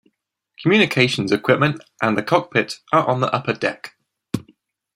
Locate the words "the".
2.17-2.23, 3.21-3.31